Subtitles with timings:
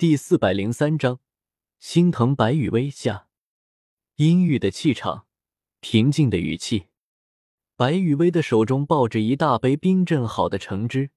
[0.00, 1.20] 第四百零三章，
[1.78, 3.28] 心疼白雨薇下，
[4.16, 5.26] 阴郁的气场，
[5.80, 6.86] 平静的语气。
[7.76, 11.10] 白雨薇的手中抱着一大杯冰镇好的橙汁，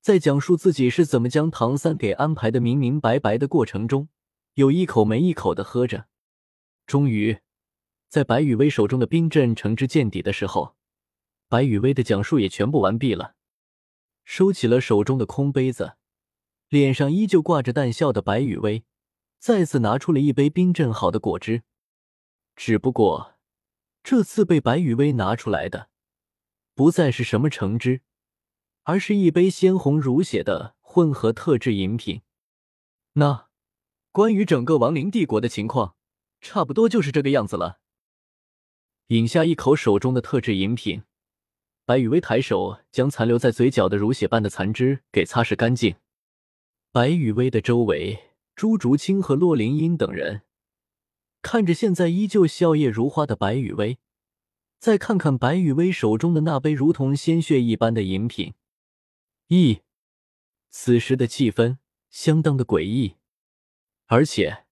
[0.00, 4.08] 在讲述自己是怎么将唐三给安排的明明白白的过程中，
[4.54, 6.06] 有一口没一口的喝着。
[6.86, 7.40] 终于，
[8.08, 10.76] 在白雨薇手中的冰镇橙汁见底的时候，
[11.48, 13.34] 白雨薇的讲述也全部完毕了，
[14.24, 15.94] 收起了手中的空杯子。
[16.68, 18.84] 脸上依旧挂着淡笑的白雨薇，
[19.38, 21.62] 再次拿出了一杯冰镇好的果汁。
[22.56, 23.34] 只不过，
[24.02, 25.90] 这次被白雨薇拿出来的，
[26.74, 28.00] 不再是什么橙汁，
[28.82, 32.22] 而是一杯鲜红如血的混合特制饮品。
[33.12, 33.48] 那，
[34.10, 35.96] 关于整个亡灵帝国的情况，
[36.40, 37.80] 差不多就是这个样子了。
[39.08, 41.04] 饮下一口手中的特制饮品，
[41.84, 45.94] 白雨薇抬手将残留在嘴角的如血般的残汁给擦拭干净。
[46.96, 50.44] 白雨薇的周围，朱竹清和洛灵英等人
[51.42, 53.98] 看着现在依旧笑靥如花的白雨薇，
[54.78, 58.54] 再看看白雨薇手中的那杯如同鲜血一般的饮品，
[59.48, 59.80] 咦，
[60.70, 61.76] 此时的气氛
[62.08, 63.16] 相当的诡异。
[64.06, 64.64] 而且，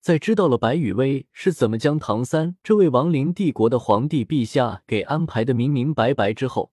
[0.00, 6.72] 在知道了白雨薇是怎么将唐三这位亡灵帝国的皇帝陛下给安排的明明白白之后，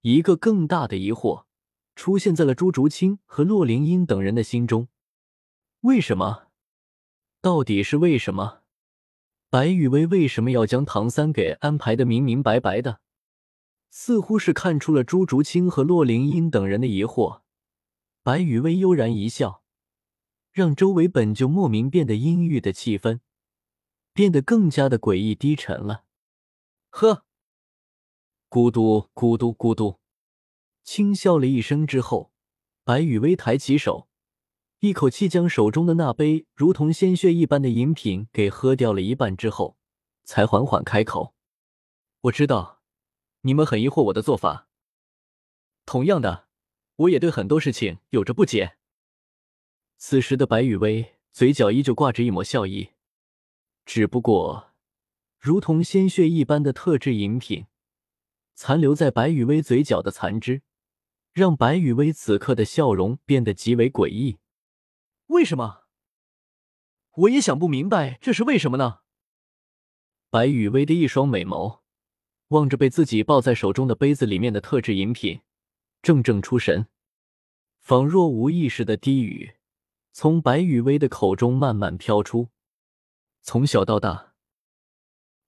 [0.00, 1.44] 一个更大的疑惑。
[1.94, 4.88] 出现在了朱竹清和洛灵英等人的心中。
[5.80, 6.48] 为什么？
[7.40, 8.62] 到底是为什么？
[9.50, 13.00] 白雨薇为什么要将唐三给安排的明明白白的？
[13.90, 17.42] 似乎是看出了朱竹清和洛灵英等人的疑惑，
[18.22, 19.62] 白雨薇悠然一笑，
[20.50, 23.20] 让周围本就莫名变得阴郁的气氛
[24.12, 26.04] 变得更加的诡异低沉了。
[26.90, 27.24] 呵，
[28.50, 30.00] 咕嘟咕嘟咕嘟。
[30.84, 32.30] 轻笑了一声之后，
[32.84, 34.06] 白雨薇抬起手，
[34.80, 39.78] 一口气将手中的那杯如同鲜血一般的饮品给喝掉了一半之后，
[40.24, 41.34] 才缓缓开口
[42.22, 42.82] ：“我知道
[43.40, 44.68] 你们很疑惑我的做法，
[45.86, 46.48] 同样的，
[46.96, 48.76] 我也对很多事情有着不解。”
[49.96, 52.90] 此时的白雨薇嘴角依旧挂着一抹笑意，
[53.86, 54.74] 只不过，
[55.40, 57.66] 如同鲜血一般的特制饮品，
[58.54, 60.60] 残留在白雨薇嘴角的残汁。
[61.34, 64.38] 让白雨薇此刻的笑容变得极为诡异。
[65.26, 65.82] 为什么？
[67.16, 69.00] 我也想不明白，这是为什么呢？
[70.30, 71.80] 白雨薇的一双美眸
[72.48, 75.40] 望着被自己抱在手中的杯子里面的特制饮品，
[76.02, 76.86] 怔怔出神，
[77.80, 79.56] 仿若无意识的低语
[80.12, 82.50] 从白雨薇的口中慢慢飘出。
[83.42, 84.34] 从小到大，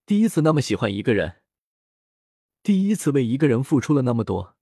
[0.04, 1.42] 第一次那么喜欢一个人，
[2.64, 4.55] 第一次为一个人付出了那么多。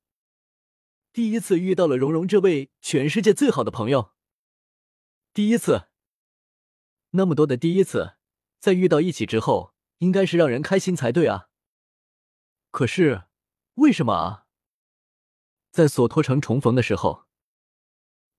[1.14, 4.14] 第一次遇到了蓉蓉这位全世界最好的朋友。
[5.32, 5.86] 第一次，
[7.10, 8.16] 那么多的第一次，
[8.58, 11.50] 在遇到一起之后，应该是让人开心才对啊。
[12.72, 13.26] 可是，
[13.75, 14.47] 为什么啊？
[15.70, 17.26] 在索托城重逢的时候，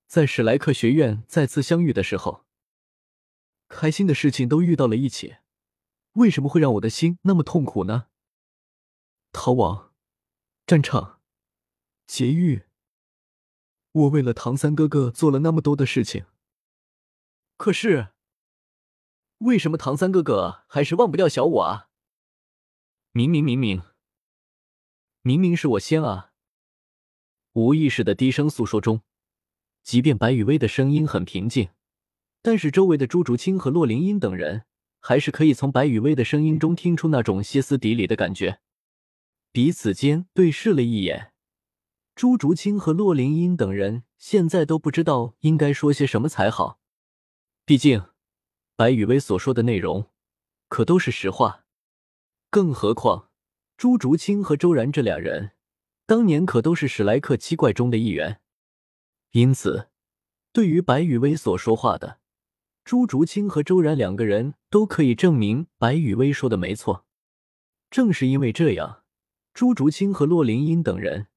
[0.06, 2.46] 在史莱克学院再次相遇的时候，
[3.70, 5.38] 开心的事情都遇到了一起，
[6.16, 8.08] 为什么会让我的心那么痛苦呢？
[9.32, 9.94] 逃亡，
[10.68, 11.14] 战场。
[12.08, 12.65] 劫狱，
[13.96, 16.26] 我为了唐三哥哥做了那么多的事情，
[17.56, 18.10] 可是，
[19.38, 21.88] 为什么唐三哥哥还是忘不掉小我啊？
[23.14, 23.84] 明明明明，
[25.22, 26.34] 明明是我先啊！
[27.54, 29.02] 无意识的低声诉说中，
[29.82, 31.70] 即便白雨薇的声音很平静，
[32.42, 34.66] 但是周围的朱竹清和洛灵英等人
[35.00, 38.60] 还是可以从白雨薇的声音中听出那种歇斯底里的感觉，
[39.54, 41.32] 彼此间对视了一眼。
[42.16, 46.80] 朱竹清和洛灵英等人现在都不知道应该说些什么才好，
[47.66, 48.06] 毕竟
[48.78, 50.10] 白雨薇所说的内容
[50.70, 51.66] 可都是实话。
[52.50, 53.30] 更何况
[53.76, 55.52] 朱竹清和周然这俩人
[56.06, 58.40] 当年可都是史莱克七怪中的一员，
[59.32, 59.90] 因此
[60.54, 62.20] 对于白雨薇所说话的，
[62.86, 67.06] 朱竹清和周然两个人都可以证明白雨薇说的没错。
[67.92, 69.04] 正是因为这样，
[69.54, 71.28] 朱竹清和洛灵英等人。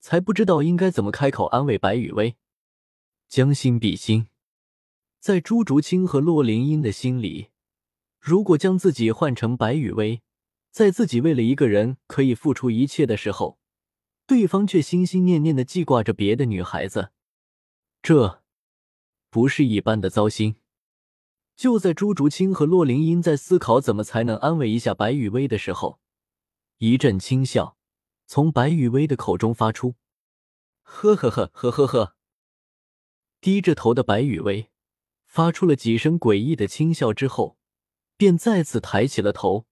[0.00, 2.36] 才不知道应该怎么开口安慰白雨薇。
[3.28, 4.26] 将心比心，
[5.20, 7.50] 在朱竹清和洛灵英的心里，
[8.18, 10.22] 如果将自己换成白雨薇，
[10.72, 13.60] 在自己为了一个人可以付出一切的时候，
[14.26, 17.12] 对方却心心念念的记挂着别的女孩子，
[18.02, 18.42] 这
[19.30, 20.56] 不是一般的糟心。
[21.54, 26.00] 就在朱竹清和洛灵英在思考怎么才能安慰一下白雨薇的时候，
[26.78, 27.76] 一阵轻笑。
[28.32, 29.96] 从白雨薇的口中发出，
[30.82, 32.14] 呵呵呵呵呵呵。
[33.40, 34.70] 低着头的白雨薇
[35.26, 37.58] 发出了几声诡异的轻笑之后，
[38.16, 39.66] 便再次抬起了头，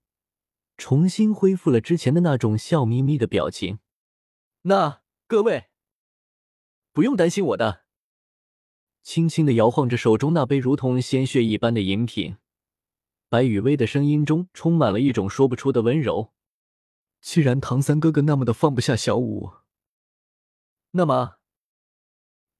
[0.75, 3.79] 重新恢复了之前的那种笑眯眯的表情。
[4.63, 5.67] 那各位
[6.91, 7.85] 不用担心我的，
[9.01, 12.35] 轻轻的摇晃着手中那杯如同鲜血一般的饮品，
[13.29, 16.33] 白雨薇的声音中充满了一种说不出的温柔。
[17.21, 19.51] 既然唐三哥哥那么的放不下小五，
[20.91, 21.37] 那么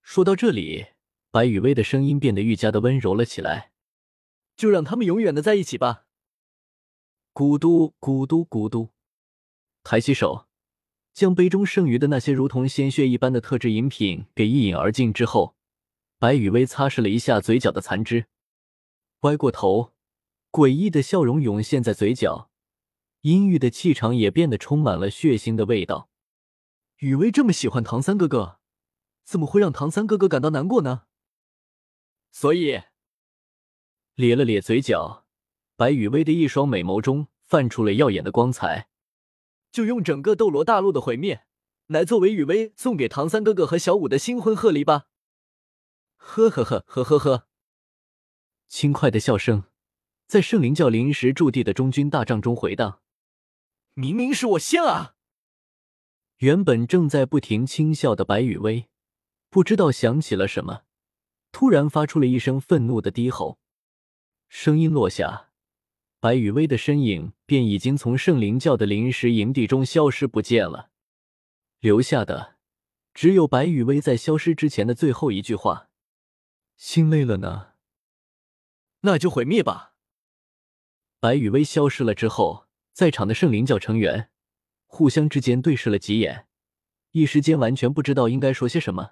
[0.01, 0.88] 说到这里。
[1.31, 3.71] 白雨薇的声音变得愈加的温柔了起来，
[4.56, 6.07] 就让他们永远的在一起吧。
[7.35, 8.89] 咕嘟咕嘟咕嘟，
[9.83, 10.47] 抬起手，
[11.13, 15.56] 将杯中剩余的那些如同鲜血一般的特制饮品给一饮而尽之后，
[16.17, 18.25] 白雨薇擦拭了一下嘴角的残汁，
[19.19, 19.94] 歪过头，
[20.51, 22.48] 诡异的笑容涌现在嘴角，
[23.21, 26.10] 阴郁的气场也变得充满了血腥的味道。
[26.98, 28.60] 雨薇这么喜欢唐三哥哥，
[29.24, 31.04] 怎么会让唐三哥哥感到难过呢？
[32.31, 32.83] 所以，
[34.16, 35.25] 咧了咧嘴角，
[35.75, 38.89] 白雨薇的一双美眸中泛出了耀眼的光彩。
[39.71, 41.45] 就用整个斗罗大陆的毁灭，
[41.88, 45.07] 来作为雨薇送给唐三哥哥和小五的新婚贺礼吧！
[46.16, 47.48] 呵呵呵呵呵呵，
[48.68, 49.66] 轻快的笑声
[50.27, 53.01] 在圣灵教临时驻地的中军大帐中回荡。
[53.94, 55.15] 明明是我先啊！
[56.38, 58.88] 原本正在不停轻笑的白雨薇，
[59.50, 60.83] 不知道想起了什么。
[61.51, 63.59] 突然发出了一声愤怒的低吼，
[64.47, 65.50] 声音落下，
[66.19, 70.92] 白雨薇的身影便已经从圣灵教的临时营地中消失不见了，
[71.80, 72.57] 留下的
[73.13, 75.89] 只有白雨薇在消失之前的最后一句话
[76.77, 77.74] ：“心累了呢，
[79.01, 79.95] 那就毁灭吧。”
[81.19, 82.69] 白雨薇消失了之后，
[82.99, 84.29] 在场的圣灵教成员
[84.85, 86.47] 互相之间对视了几眼，
[87.11, 89.11] 一时间完全不知道应该说些什么。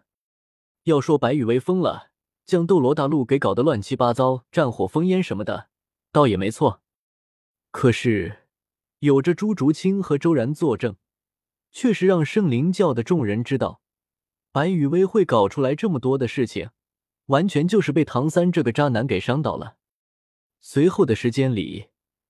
[0.83, 2.09] 要说白雨薇疯了。
[2.45, 5.69] 将斗罗大陆给搞得乱七八糟，战火烽烟什么的，
[6.11, 6.81] 倒也没错。
[7.71, 8.39] 可是
[8.99, 10.97] 有着朱竹清和周然作证，
[11.71, 13.79] 确实让圣灵教的众人知道，
[14.51, 16.71] 白羽薇会搞出来这么多的事情，
[17.27, 19.77] 完全就是被唐三这个渣男给伤到了。
[20.59, 21.87] 随后的时间里，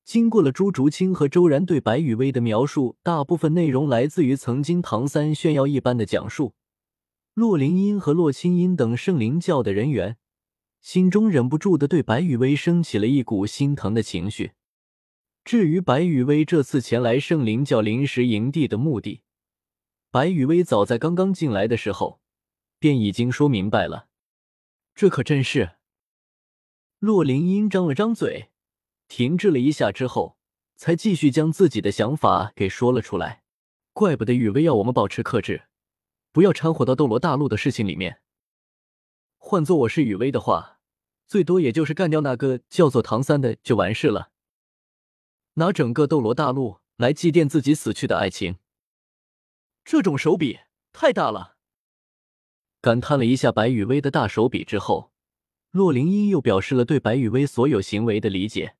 [0.07, 6.53] 经过了朱竹清和周然对白羽薇的描述，大部分内容来自于曾经唐三炫耀一般的讲述。
[7.33, 10.15] 洛灵音和洛清音等圣灵教的人员，
[10.79, 14.53] 心中忍不住的对白羽薇升起了一股心疼的情绪。
[15.43, 19.23] 至于白羽薇这次前来圣灵教临时营地的目的，
[20.09, 22.21] 白羽薇早在刚刚进来的时候
[22.79, 24.07] 便已经说明白了。
[24.95, 25.71] 这可真是……
[26.99, 28.51] 洛灵音张了张嘴，
[29.07, 30.37] 停滞了一下之后，
[30.75, 33.43] 才继续将自己的想法给说了出来。
[33.93, 35.63] 怪不得雨薇要我们保持克制。
[36.31, 38.21] 不要掺和到斗罗大陆的事情里面。
[39.37, 40.79] 换做我是雨薇的话，
[41.25, 44.29] 最多也就是干掉那个叫做唐三的就完事了。
[45.55, 48.57] 拿整个斗罗大陆来祭奠自己死去的爱情，
[49.83, 50.59] 这种手笔
[50.93, 51.55] 太大了。
[52.81, 55.11] 感叹了一下白雨薇的大手笔之后，
[55.71, 58.75] 洛灵音又表示了对白雨薇所有行为的理解。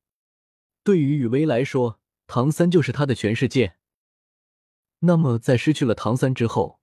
[0.88, 3.76] 对于雨薇来说，唐三就是她的全世界。
[5.00, 6.80] 那么在失去了唐三之后，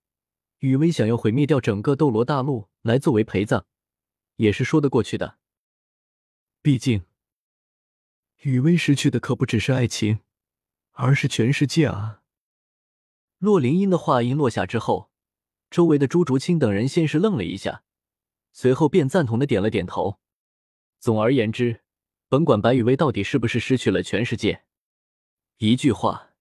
[0.59, 3.65] 雨薇想要毁灭掉整个斗罗大陆来作为陪葬，
[4.35, 5.39] 也是说得过去的。
[6.61, 7.01] 毕竟，
[8.43, 10.19] 雨薇失去的可不只是爱情，
[10.91, 12.21] 而是全世界啊！
[13.39, 15.09] 洛灵音的话音落下之后，
[15.71, 17.81] 周围的朱竹清等人先是愣了一下，
[18.53, 20.19] 随后便赞同的点了点头。
[20.99, 21.81] 总而言之，
[22.35, 24.63] 甭管白雨薇到底是不是失去了全世界，
[25.59, 26.31] 一句话，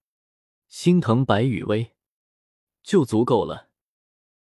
[0.67, 1.93] 心疼白雨薇
[2.83, 3.71] 就足够了。